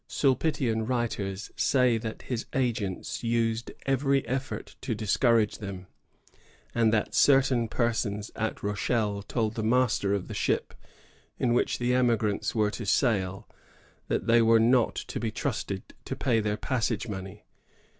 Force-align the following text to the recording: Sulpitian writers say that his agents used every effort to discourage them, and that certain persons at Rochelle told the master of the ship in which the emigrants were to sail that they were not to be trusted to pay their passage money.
Sulpitian 0.07 0.87
writers 0.87 1.51
say 1.55 1.99
that 1.99 2.23
his 2.23 2.47
agents 2.55 3.23
used 3.23 3.71
every 3.85 4.27
effort 4.27 4.75
to 4.81 4.95
discourage 4.95 5.59
them, 5.59 5.85
and 6.73 6.91
that 6.91 7.13
certain 7.13 7.67
persons 7.67 8.31
at 8.35 8.63
Rochelle 8.63 9.21
told 9.21 9.53
the 9.53 9.61
master 9.61 10.15
of 10.15 10.27
the 10.27 10.33
ship 10.33 10.73
in 11.37 11.53
which 11.53 11.77
the 11.77 11.93
emigrants 11.93 12.55
were 12.55 12.71
to 12.71 12.83
sail 12.83 13.47
that 14.07 14.25
they 14.25 14.41
were 14.41 14.59
not 14.59 14.95
to 14.95 15.19
be 15.19 15.29
trusted 15.29 15.93
to 16.05 16.15
pay 16.15 16.39
their 16.39 16.57
passage 16.57 17.07
money. 17.07 17.45